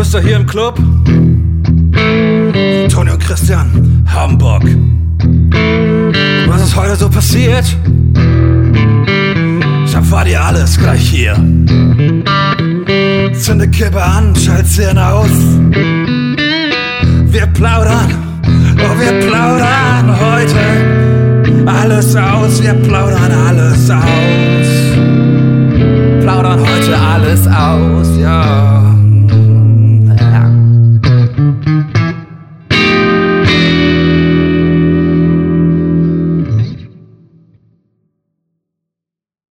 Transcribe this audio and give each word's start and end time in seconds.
Geschwister 0.00 0.26
hier 0.26 0.36
im 0.36 0.46
Club. 0.46 0.76
Toni 2.88 3.10
und 3.10 3.20
Christian, 3.20 4.02
Hamburg. 4.06 4.62
Was 6.48 6.62
ist 6.62 6.74
heute 6.74 6.96
so 6.96 7.10
passiert? 7.10 7.66
Ich 9.84 9.94
erfahr 9.94 10.24
dir 10.24 10.42
alles 10.42 10.78
gleich 10.78 11.06
hier. 11.06 11.34
Zünde 13.34 13.68
Kippe 13.68 14.02
an, 14.02 14.34
schalt 14.36 14.66
Szene 14.68 15.06
aus. 15.06 15.28
Wir 17.26 17.46
plaudern, 17.48 18.14
oh 18.78 18.98
wir 18.98 19.28
plaudern 19.28 20.16
heute 20.18 21.66
alles 21.66 22.16
aus. 22.16 22.62
Wir 22.62 22.72
plaudern 22.72 23.32
alles 23.32 23.90
aus. 23.90 24.68
Plaudern 26.22 26.60
heute 26.60 26.98
alles 26.98 27.46
aus, 27.46 28.18
ja. 28.18 28.79